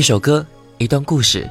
[0.00, 0.46] 一首歌，
[0.78, 1.46] 一段故事，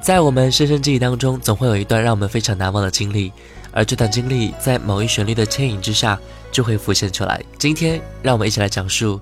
[0.00, 3.30] 在我们深深记忆当中，总会有一段让我们非常难忘的经历，
[3.72, 6.18] 而这段经历在某一旋律的牵引之下，
[6.50, 7.44] 就会浮现出来。
[7.58, 9.20] 今天，让我们一起来讲述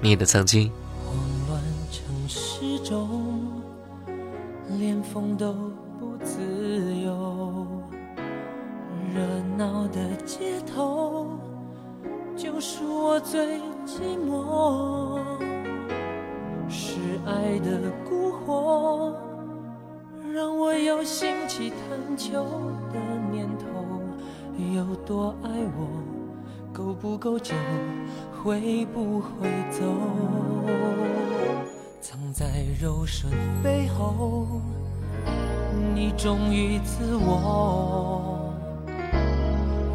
[0.00, 0.72] 你的曾经。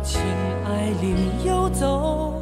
[0.03, 0.21] 情
[0.65, 1.13] 爱里
[1.45, 2.41] 游走，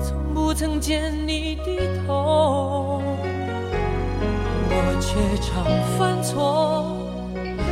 [0.00, 3.02] 从不曾见你低头。
[4.72, 5.64] 我却常
[5.98, 6.96] 犯错，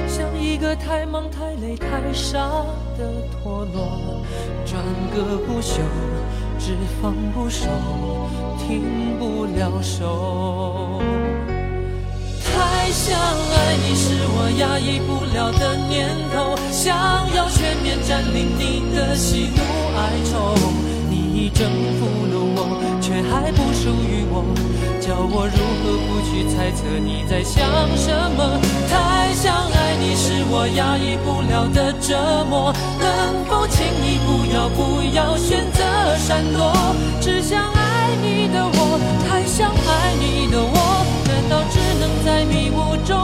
[0.07, 2.39] 像一个太忙太累太傻
[2.97, 4.23] 的陀螺，
[4.65, 4.83] 转
[5.15, 5.83] 个不休，
[6.59, 7.67] 只放不收，
[8.59, 11.01] 停不了手。
[12.89, 16.97] 太想爱你是我压抑不了的念头，想
[17.37, 19.61] 要全面占领你的喜怒
[19.93, 20.57] 哀愁，
[21.11, 21.69] 你已征
[22.01, 24.41] 服了我，却还不属于我。
[25.05, 27.61] 叫我如何不去猜测你在想
[27.95, 28.59] 什么？
[28.89, 32.17] 太想爱你是我压抑不了的折
[32.49, 35.85] 磨，能否请你不要不要选择
[36.17, 36.73] 闪躲？
[37.21, 41.05] 只想爱你的我，太想爱你的我，
[41.41, 43.17] 难道只能在迷雾中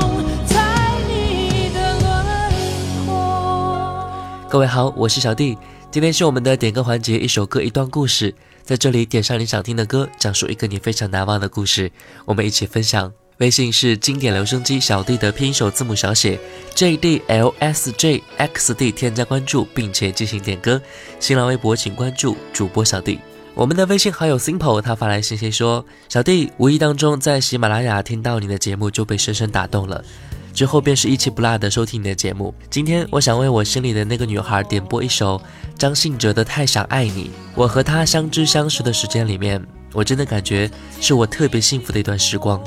[0.47, 4.09] 猜你的轮廓？
[4.49, 5.59] 各位好，我是小弟，
[5.91, 8.33] 今天是我们的点歌环节，一首歌一段故事。
[8.63, 11.91] 在这里点上你想听的歌，讲述一个你非常难忘的故事，
[12.25, 13.13] 我们一起分享。
[13.39, 16.39] 微信是经典留声机小弟的拼音首字母小写
[16.77, 20.81] J D L S J X D，添加关注并且进行点歌。
[21.19, 23.19] 新浪微博请关注主播小弟。
[23.55, 30.05] 我们的微信好友 Simple 他发来信息说：“小弟无意当中在喜马拉雅听到你的节目，就被深深打动了。”
[30.53, 32.53] 之后便是一期不落的收听你的节目。
[32.69, 35.41] 今天我想为我心里的那个女孩点播一首
[35.79, 37.25] 张信哲的《太想爱你》。
[37.55, 40.69] 我和她相知相识的时间里面，我真的感觉
[41.01, 42.61] 是我特别幸福的一段时光。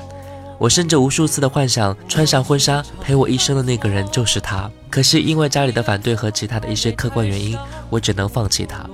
[0.57, 4.71] 我甚至无数次的幻想穿上婚纱陪我一生的那个人就是她。
[4.89, 7.57] 可是因为家里的反对和其他的一些客观原因，
[7.89, 8.89] 我只能放弃她。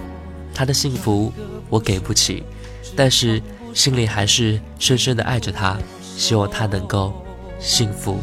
[0.55, 1.33] 她的幸福
[1.73, 2.43] 我给不起，
[2.95, 3.41] 但是
[3.73, 5.75] 心里还是深深的爱着她，
[6.15, 7.11] 希望她能够
[7.57, 8.19] 幸福。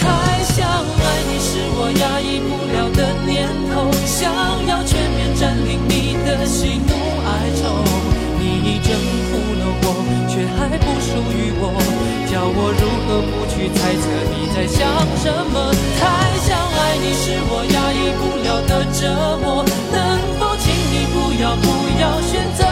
[0.00, 4.32] 太想爱你是我压抑不了的念头，想
[4.66, 6.96] 要全面占领你的喜怒
[7.28, 7.28] 哀
[7.60, 7.84] 愁。
[8.40, 8.96] 你已征
[9.28, 9.86] 服了我，
[10.32, 11.76] 却还不属于我，
[12.32, 14.80] 叫我如何不去猜测你在想
[15.20, 15.54] 什么？
[16.00, 16.02] 太
[16.40, 19.94] 想爱你是我压抑不了的折磨，能
[20.40, 21.68] 否请你不要不
[22.00, 22.64] 要选择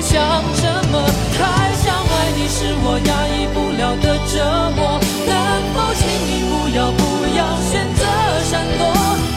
[0.00, 0.18] 想
[0.54, 0.94] 什么？
[1.36, 4.32] 太想爱你是我压抑不了的折
[4.76, 5.32] 磨，能
[5.74, 7.02] 否请你不要不
[7.36, 7.40] 要
[7.70, 8.00] 选择
[8.44, 8.82] 闪躲？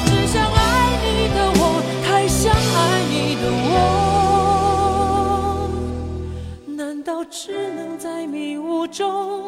[0.05, 0.57] 只想爱
[1.03, 1.61] 你的我，
[2.05, 2.55] 太想爱
[3.09, 3.77] 你的我，
[6.65, 9.42] 难道只能在迷雾中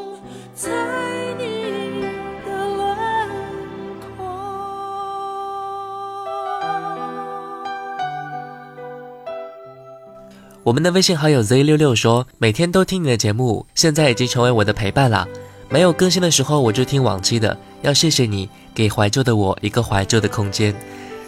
[10.65, 15.27] 我们的微信好友 z 六六说，每天都听你的节目，现在已经成为我的陪伴了。
[15.69, 17.55] 没有更新的时候，我就听往期的。
[17.83, 20.75] 要谢谢你，给怀旧的我一个怀旧的空间。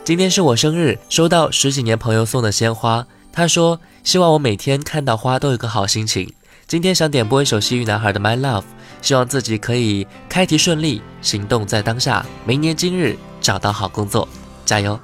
[0.04, 3.06] 今天是我生日，收到十几年朋友送的鲜花。
[3.32, 6.34] 他说，希望我每天看到花都有个好心情。
[6.66, 8.64] 今天想点播一首西域男孩的 My Love，
[9.04, 14.28] 希望自己可以开题顺利，行动在当下，明年今日找到好工作，
[14.66, 15.00] 加油。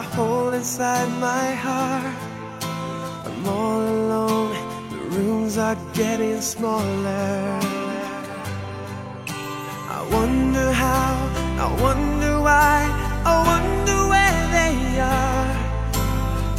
[0.00, 2.16] a hole inside my heart.
[3.26, 4.52] I'm all alone,
[4.92, 7.60] the rooms are getting smaller.
[9.96, 11.10] I wonder how,
[11.66, 12.76] I wonder why,
[13.32, 14.76] I wonder where they
[15.18, 15.52] are.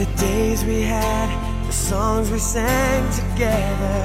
[0.01, 1.29] The days we had,
[1.65, 4.03] the songs we sang together.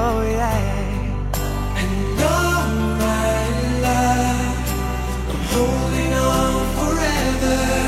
[0.00, 1.80] Oh, yeah.
[1.80, 2.68] And all
[3.06, 3.40] my
[3.88, 4.68] life,
[5.32, 7.83] I'm holding on forever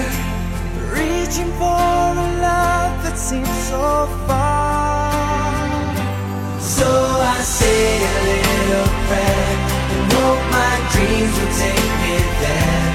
[1.26, 5.50] reaching for a love that seems so far.
[6.60, 9.50] So I say a little prayer
[9.94, 12.85] and hope my dreams will take me there,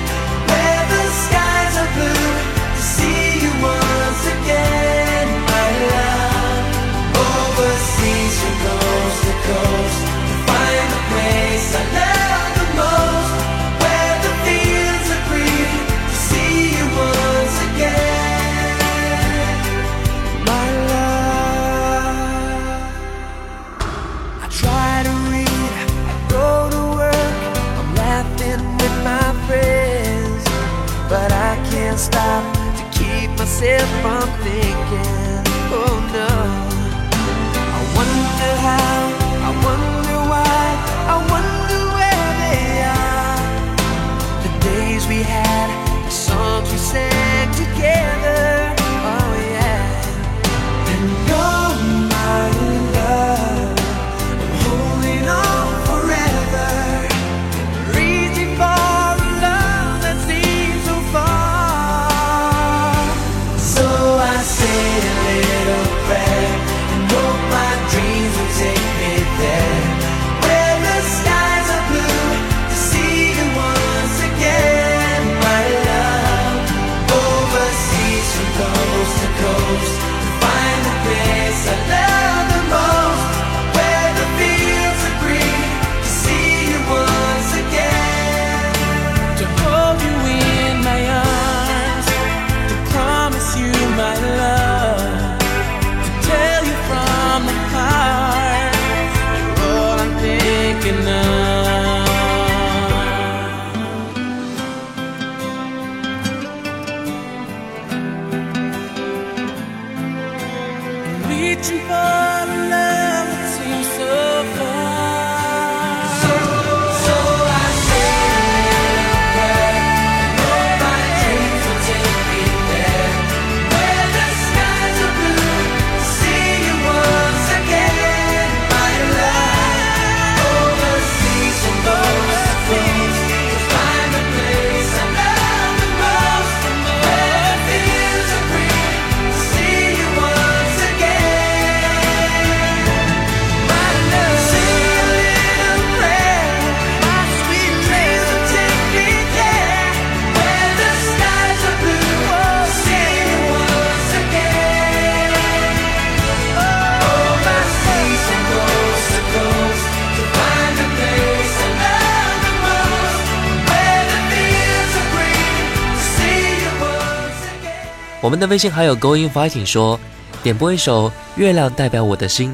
[168.21, 169.99] 我们的微信好友 Going Fighting 说，
[170.43, 172.51] 点播一首《月亮代表我的心》。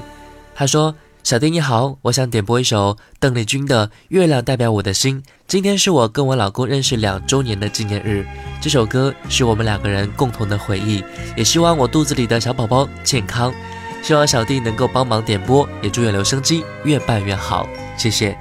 [0.55, 5.21] 他说：“小弟你好，我想点播一首邓丽君的《月亮代表我的心》。
[5.45, 8.25] 今天是我跟我老公认识两周年的纪念日，
[8.61, 11.03] 这首歌是我们两个人共同的回忆，
[11.35, 13.53] 也希望我肚子里的小宝宝健康。
[14.01, 18.37] 希望小弟能够帮忙点播，也祝愿留声机越办越好，谢谢。”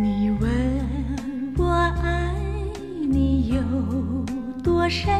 [0.00, 0.48] 你问
[1.58, 1.64] 我
[2.00, 2.32] 爱
[3.08, 3.60] 你有
[4.62, 5.19] 多深，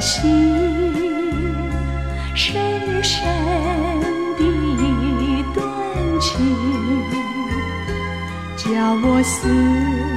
[0.00, 0.92] 心，
[2.34, 3.26] 深深
[4.38, 5.64] 的一段
[6.20, 6.36] 情，
[8.56, 10.07] 叫我思。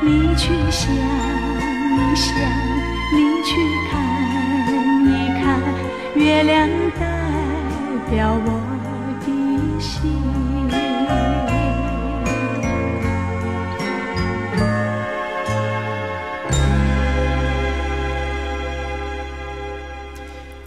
[0.00, 2.32] 你去想一想，
[3.12, 3.50] 你去
[3.90, 3.92] 看
[5.04, 5.08] 一
[5.42, 5.44] 看，
[6.14, 7.00] 月亮代
[8.08, 8.48] 表我
[9.20, 10.12] 的心。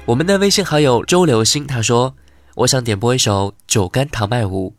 [0.06, 2.16] 我们的微信好友周流星他说
[2.56, 4.70] ：“我想点播一首《酒干倘卖无》。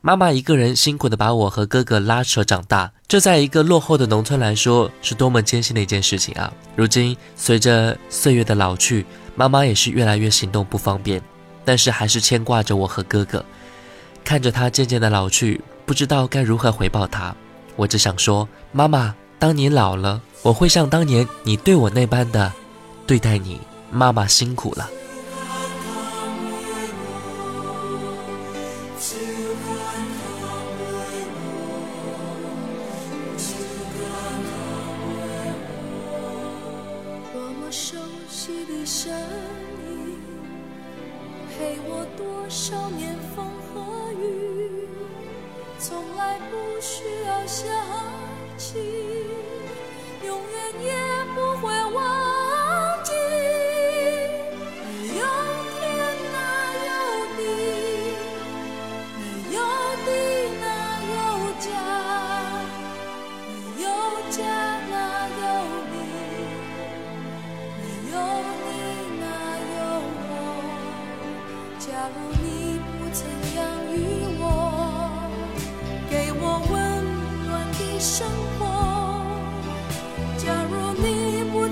[0.00, 6.52] 妈妈一个人辛苦的把我和哥哥拉扯长大，这在一个落后的农村来说是多么艰辛的一件事情啊！
[6.76, 11.20] 如今随着岁月的老去，妈妈也是越来越行动不方便，
[11.64, 13.44] 但是还是牵挂着我和哥哥。
[14.22, 17.34] 看着他渐渐的老去，不知道该如何回报他。
[17.74, 22.52] 我只想说，妈妈，当你老了，我会像当年你对我那般的
[23.04, 23.60] 对待你。
[23.90, 24.88] 妈妈辛苦了。”
[42.18, 44.88] 多少年风和雨，
[45.78, 47.68] 从来不需要想
[48.56, 48.76] 起，
[50.26, 50.96] 永远也
[51.32, 52.27] 不会忘。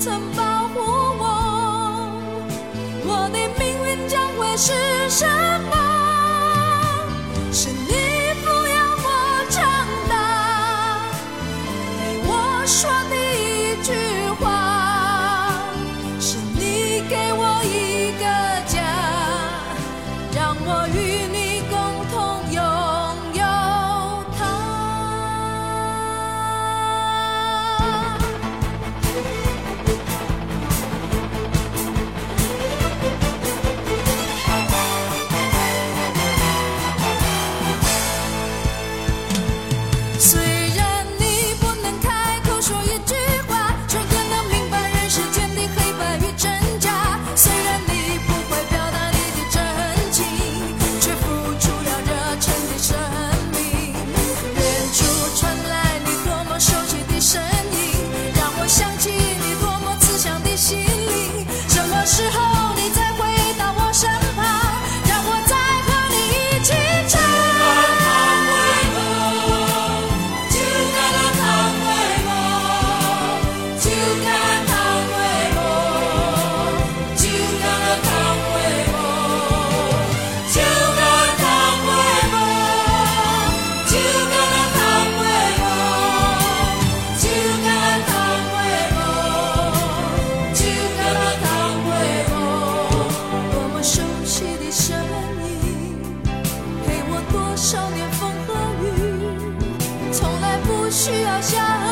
[0.06, 0.78] 曾保护
[1.18, 1.24] 我，
[3.04, 4.72] 我的命运将会是
[5.10, 5.26] 什
[5.68, 5.85] 么？
[101.06, 101.85] 需要下。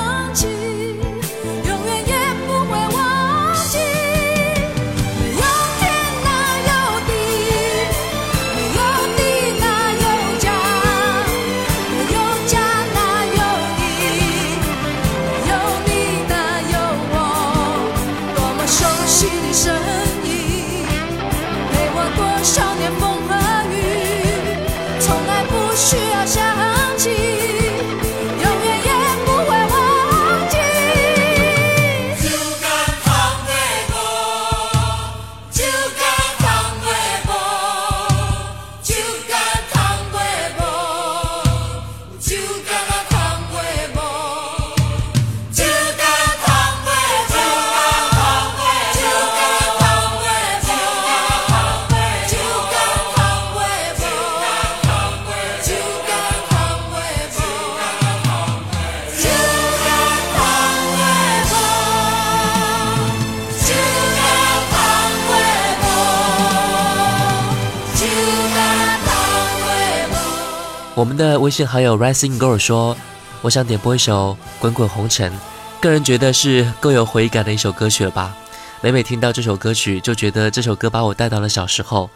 [70.96, 72.96] 我们的微信好友 Rising Girl 说
[73.42, 75.32] ：“我想点播一首《滚滚红尘》，
[75.80, 78.36] 个人觉得是够有回忆感的一首歌曲了吧。
[78.80, 82.08] 每每听到这首歌曲，就觉得这首歌把我带到了小时候。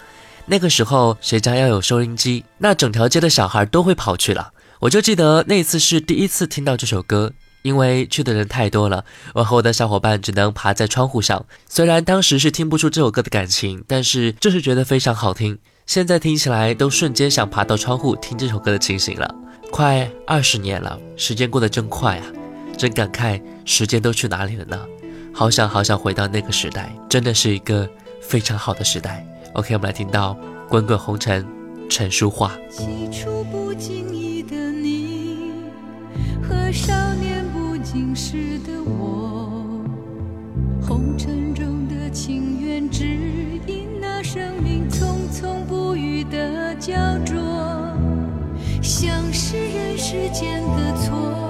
[0.47, 4.52] 那个时候，谁家要有收音机，那整条街的小孩都会跑去了。
[4.78, 7.32] 我就记得那次是第一次听到这首歌。”
[7.62, 9.04] 因为去的人太多了，
[9.35, 11.44] 我和我的小伙伴只能爬在窗户上。
[11.68, 15.58] 虽然当时是听不出这首歌的感情，但是就是觉得非常好听。
[15.88, 19.35] 现在听起来都瞬间想爬到窗户听这首歌的情形了。
[19.71, 22.26] 快二十年了，时间过得真快啊！
[22.76, 24.78] 真感慨时间都去哪里了呢？
[25.33, 27.88] 好想好想回到那个时代，真的是一个
[28.21, 29.26] 非常好的时代。
[29.54, 30.35] OK，我们来听到
[30.68, 31.42] 《滚滚红尘》，
[31.88, 32.52] 陈淑桦。
[32.71, 35.52] 起初不经意的你
[36.43, 37.39] 和少年。
[37.50, 39.27] 不经事的我，
[46.88, 46.96] 雕
[47.26, 47.36] 琢，
[48.80, 51.48] 像是人世间的错，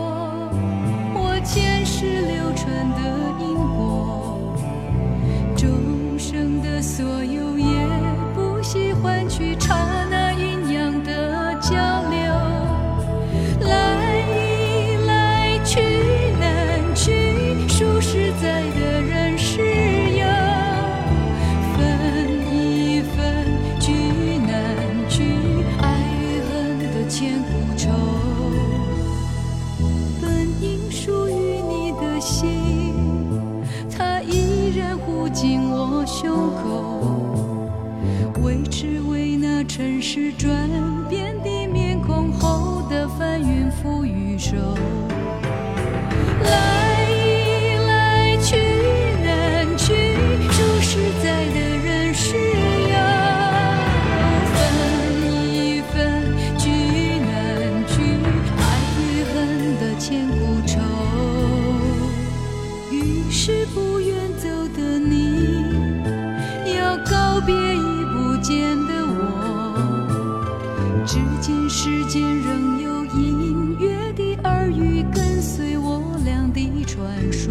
[71.08, 77.50] 至今世间仍有隐约的耳语跟随我俩的传说。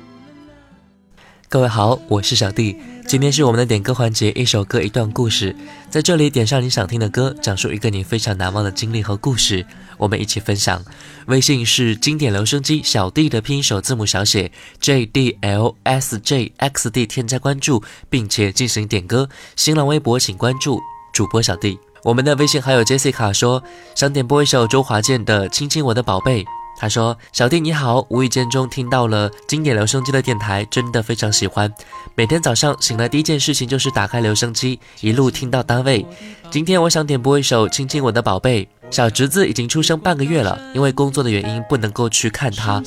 [1.51, 2.77] 各位好，我是小弟。
[3.05, 5.53] 今天是我们的点歌环节，一首歌一段故事，
[5.89, 9.65] 在这里点上你想听的歌，讲述一个你非常难忘的经历和故事，
[9.97, 10.81] 我们一起分享。
[11.25, 19.27] 微信是经典留声机小弟的拼音首字母小写 J D L S J X D，添加关注并且进行点歌。
[19.57, 20.79] 新浪微博请关注
[21.11, 21.77] 主播小弟。
[22.05, 23.61] 我们的微信好友 Jessica 说
[23.93, 26.43] 想点播一首周华健的《亲亲我的宝贝》。
[26.81, 31.71] 他说：“小弟你好，无意间中听到了经典留声机的电台，真的非常喜欢。
[32.15, 36.03] 每天早上醒来第一件事情就是打开留声机，一路听到单位。
[36.49, 38.65] 今天我想点播一首《亲亲我的宝贝》。
[38.89, 42.81] 小侄子已经出生半个月了，因为工作的原因不能够去看他，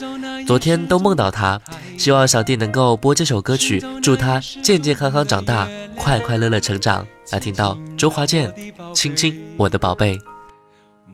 [0.45, 1.61] 昨天都梦到他。
[1.97, 7.07] 希望小弟能够播这首歌曲，祝他健健康康长大，快快乐乐成长。
[7.31, 8.53] 来听到周华健
[8.93, 10.17] 《亲亲我的宝贝》。”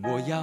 [0.03, 0.43] 我要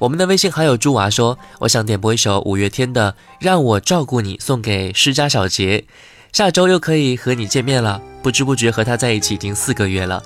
[0.00, 5.84] 我们的微信好友朱娃说：“我想点播一首五月天的《让我照顾你》，送给施家小杰。
[6.32, 10.22] 下周又可以和你见面了，不知不觉和他在一起已经四个月了。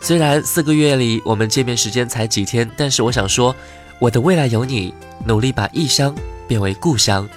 [0.00, 3.52] 虽然四个月里我们见面时间才几天，但是我想说，
[3.98, 6.14] 我的未来有你，努力把异乡
[6.46, 7.28] 变为故乡。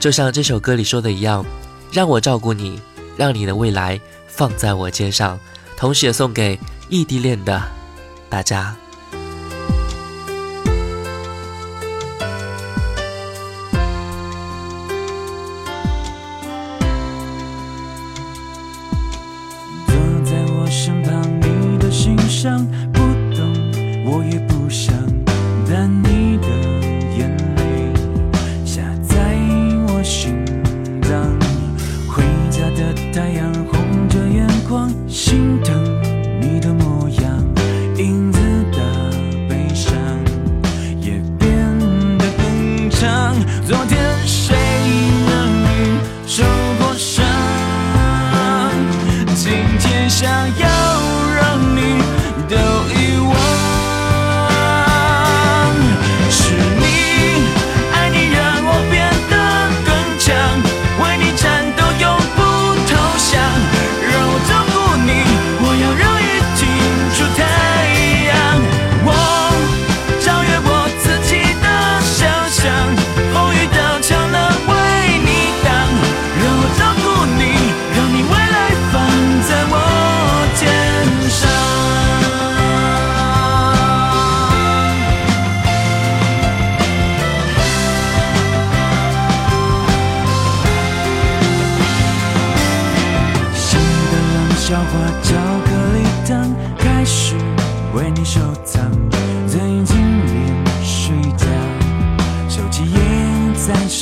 [0.00, 1.44] 就像这首歌里说的一样，
[1.92, 2.80] 让我照顾你，
[3.18, 5.38] 让你的未来放在我肩上。
[5.76, 7.62] 同时也送给异地恋的
[8.30, 8.74] 大家。”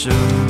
[0.02, 0.41] soon.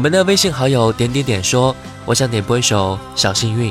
[0.00, 1.76] 我们的微信好友点点点说
[2.08, 3.70] ：“我想点播一首《小幸运》。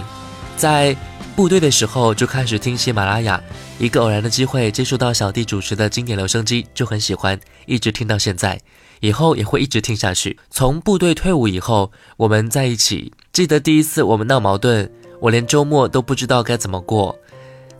[0.55, 0.95] 在
[1.35, 3.41] 部队的时候就开始听喜马拉雅，
[3.79, 8.61] 一个偶然的机会接触到小弟主持的经典留声机，就很喜欢，一直听到现在，
[8.99, 10.37] 以后也会一直听下去。
[10.51, 13.11] 从部队退伍以后，我们在一起。
[13.33, 14.87] 记得第一次我们闹矛盾，
[15.19, 17.17] 我连周末都不知道该怎么过。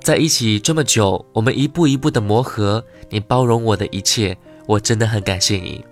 [0.02, 4.36] 在一起这么久，我们一步一步的磨合，你包容我的一切，
[4.66, 5.86] 我真的很感谢你。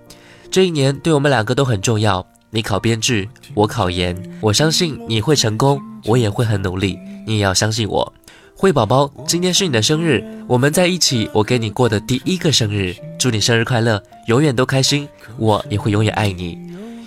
[0.50, 8.10] 这一年对我们两个都很重要。”你考编制，我考研，我相信你会成功，我也会很努力，你也要相信我。
[8.56, 15.06] 慧宝宝，今天是你的生日，我们在一起，我给你过的第一个生日，祝你生日快乐，永远都开心，
[15.36, 16.58] 我也会永远爱你。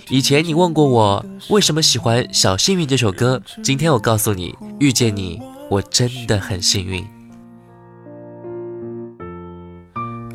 [0.09, 7.03] 以前你问过我为什么喜欢《小幸运》这首歌，今天我告诉你，遇见你，我真的很幸运。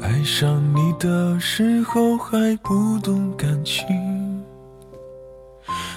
[0.03, 3.87] 爱上你的时候还不懂感情。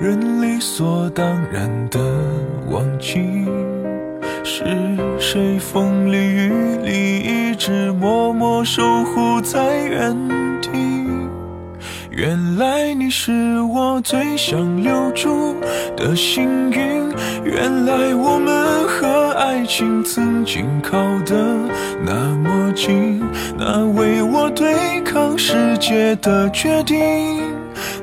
[0.00, 2.00] 人理所当然的
[2.68, 3.46] 忘记，
[4.42, 4.64] 是
[5.20, 10.12] 谁风里雨里一直默默守护在原
[10.60, 10.70] 地？
[12.10, 15.54] 原来你是我最想留住
[15.96, 17.12] 的幸运，
[17.44, 21.34] 原来我们和爱情曾经靠得
[22.04, 23.22] 那么近，
[23.56, 27.42] 那为我对抗世界的决定。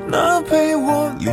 [0.06, 1.32] 那陪我淋，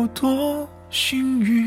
[0.00, 1.62] 有多幸运？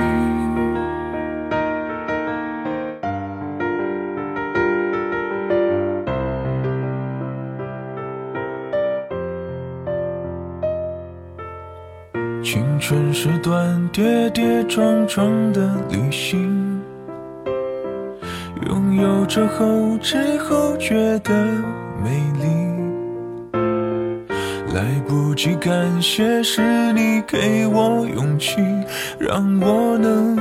[12.42, 16.82] 青春是段跌跌撞撞的旅行，
[18.66, 21.32] 拥有着后知后觉的
[22.04, 22.10] 美
[22.42, 22.73] 丽。
[24.74, 28.56] 来不及感谢，是你给我勇气，
[29.20, 30.36] 让我能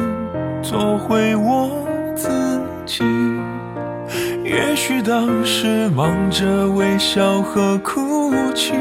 [0.62, 1.70] 做回我
[2.16, 2.30] 自
[2.86, 3.04] 己。
[4.42, 8.72] 也许当时忙着微笑和哭泣，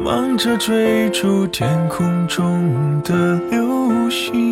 [0.00, 4.51] 忙着追逐天空中的流星，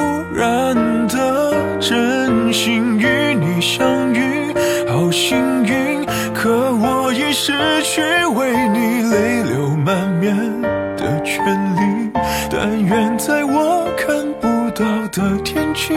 [15.11, 15.93] 的天气，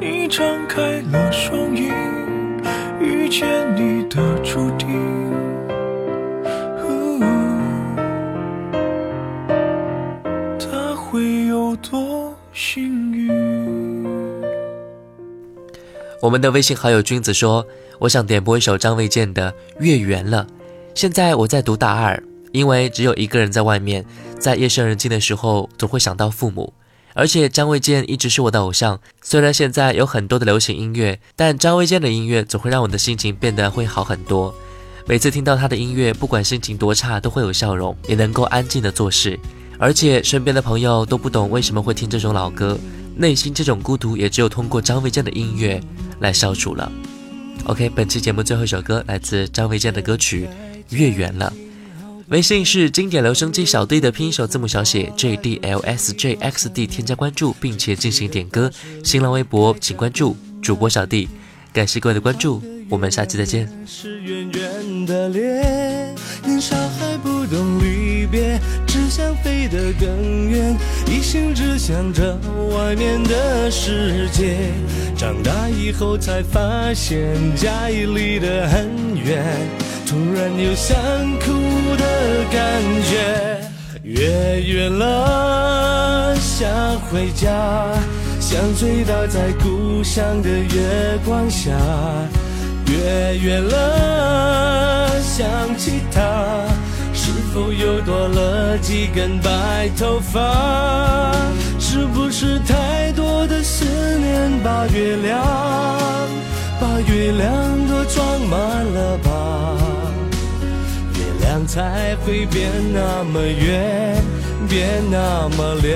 [0.00, 1.88] 你张开了双翼，
[3.00, 4.88] 遇见你的注定。
[10.58, 13.30] 他会有多幸运？
[16.20, 17.64] 我们的微信好友君子说
[18.00, 20.44] ：“我想点播一首张卫健的《月圆了》。
[20.92, 24.04] 现在我在读大二，因为只有一个人在外面，
[24.40, 26.72] 在夜深人静的时候总会想到父母。
[27.14, 28.98] 而且张卫健一直是我的偶像。
[29.20, 34.54] 虽然现在有很多的流行音乐，但张卫健的音乐总会让我的心情变得会好很多。
[35.06, 39.38] 每次听到他的音乐，不管心情多差，都会有笑容，也能够安静的做事。
[39.78, 42.78] 而且身边的朋友都不懂为什么会听这种老歌，
[43.16, 45.82] 内心这种孤独也只有通过张卫健的音乐。”
[46.20, 46.90] 来消除了。
[47.64, 50.48] OK，本期节目最后一首歌来自张卫健的歌曲
[50.96, 51.52] 《月圆了》。
[52.28, 58.70] 微信是经典留声机小弟的拼音首字母小写 J D L S J X D，添加关注并且进行点歌。
[59.04, 61.28] 新浪微博请关注主播小弟，
[61.72, 63.68] 感谢各位的关注，我们下期再见。
[63.86, 72.38] 是圆圆的脸，年少还不懂离别，只想飞得更远，一心只想着
[72.74, 74.58] 外面的世界。
[75.16, 79.44] 长大以后才发现家里离得很远，
[80.12, 80.94] 突然有想
[81.38, 81.46] 哭
[81.96, 82.04] 的
[82.52, 83.58] 感觉。
[84.02, 86.68] 月圆了，想
[87.08, 87.48] 回家，
[88.38, 91.70] 想醉倒在故乡的月光下。
[92.88, 95.48] 月圆了，想
[95.78, 96.20] 起他，
[97.14, 101.32] 是否又多了几根白头发？
[101.78, 103.86] 是不是太多的思
[104.18, 105.42] 念把月亮，
[106.78, 107.48] 把月亮
[107.88, 109.81] 都装满了吧？
[111.66, 114.22] 才会变那么圆，
[114.68, 115.92] 变那么亮。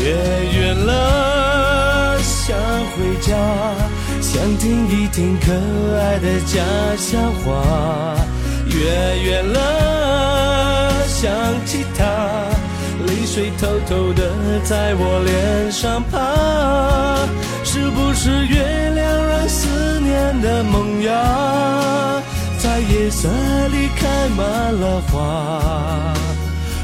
[0.00, 0.10] 月
[0.52, 3.34] 圆了，想回家，
[4.20, 5.52] 想听一听可
[5.98, 6.62] 爱的家
[6.96, 8.16] 乡话。
[8.66, 9.58] 月圆了，
[11.06, 11.30] 想
[11.64, 12.04] 起他，
[13.06, 14.30] 泪水偷偷的
[14.64, 16.14] 在我脸上爬。
[17.64, 21.12] 是不是月亮让思念的萌芽，
[22.74, 23.28] 在夜色
[23.68, 26.12] 里开满了花？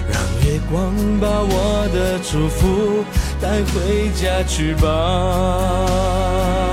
[0.08, 3.04] 让月光把我的祝福
[3.40, 6.69] 带回家去吧。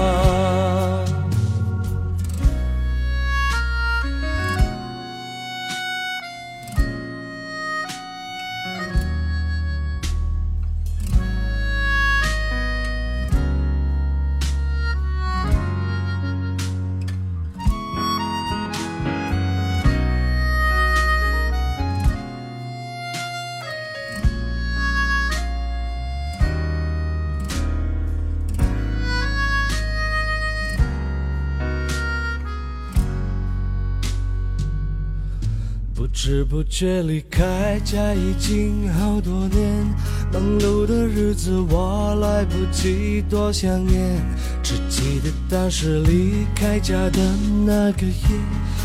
[36.28, 39.63] 不知不觉离开家已经好多年，
[40.34, 44.19] 忙碌的日子我来不及多想念，
[44.61, 47.21] 只记得当时离开家的
[47.65, 48.28] 那个夜，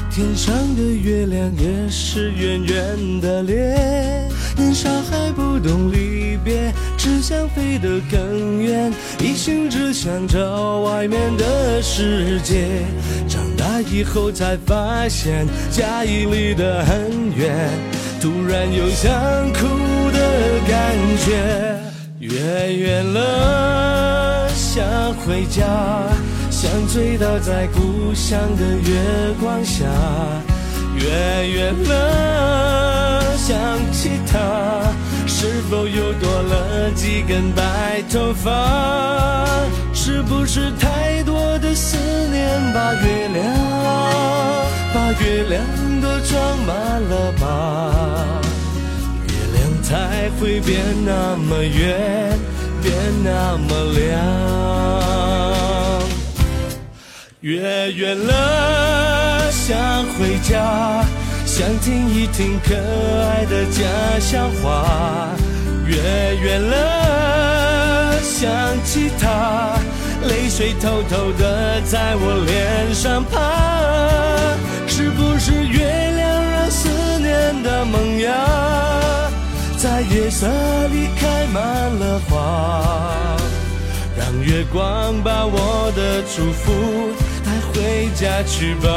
[0.08, 4.30] 天上的月亮也是圆圆的脸。
[4.56, 12.68] 年少还不懂离别，只想飞得更远，一心只想着外面的世界。
[13.90, 17.68] 以后才发现家已离得很远，
[18.20, 19.12] 突然有想
[19.52, 19.66] 哭
[20.12, 20.18] 的
[20.68, 21.76] 感觉。
[22.18, 25.66] 月圆了，想回家，
[26.50, 29.84] 想醉倒在故乡的月光下。
[30.94, 33.56] 月圆了，想
[33.92, 34.38] 起他，
[35.26, 39.66] 是否又多了几根白头发？
[39.92, 41.21] 是不是太
[42.72, 43.44] 把月亮，
[44.94, 45.62] 把月亮
[46.00, 47.42] 都装满了吧？
[49.28, 52.38] 月亮才会变那么圆，
[52.82, 52.92] 变
[53.22, 54.00] 那么亮。
[57.40, 59.76] 月圆了，想
[60.14, 61.04] 回家，
[61.44, 63.82] 想听一听可爱的家
[64.20, 65.34] 乡话。
[65.86, 65.96] 月
[66.40, 68.48] 圆了，想
[68.84, 69.78] 起他，
[70.28, 73.38] 泪水偷偷的在我脸上爬。
[74.86, 75.78] 是不是月
[76.16, 78.30] 亮让思念的萌芽，
[79.78, 80.46] 在夜色
[80.88, 81.62] 里开满
[81.98, 83.36] 了花？
[84.18, 86.72] 让月光把我的祝福
[87.42, 88.88] 带回家去吧。